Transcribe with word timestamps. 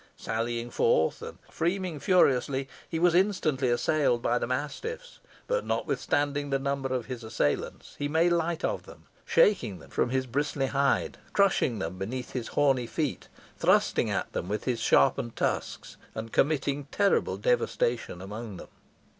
Sallying 0.17 0.71
forth, 0.71 1.21
and 1.21 1.37
freaming 1.51 1.99
furiously, 1.99 2.67
he 2.89 2.97
was 2.97 3.13
instantly 3.13 3.69
assailed 3.69 4.19
by 4.19 4.39
the 4.39 4.47
mastiffs; 4.47 5.19
but, 5.45 5.63
notwithstanding 5.63 6.49
the 6.49 6.57
number 6.57 6.91
of 6.91 7.05
his 7.05 7.23
assailants, 7.23 7.95
he 7.99 8.07
made 8.07 8.31
light 8.31 8.63
of 8.63 8.87
them, 8.87 9.03
shaking 9.25 9.77
them 9.77 9.91
from 9.91 10.09
his 10.09 10.25
bristly 10.25 10.65
hide, 10.65 11.19
crushing 11.33 11.77
them 11.77 11.99
beneath 11.99 12.31
his 12.31 12.47
horny 12.47 12.87
feet, 12.87 13.27
thrusting 13.59 14.09
at 14.09 14.33
them 14.33 14.47
with 14.49 14.63
his 14.63 14.79
sharpened 14.79 15.35
tusks, 15.35 15.97
and 16.15 16.33
committing 16.33 16.85
terrible 16.85 17.37
devastation 17.37 18.23
among 18.23 18.57
them. 18.57 18.69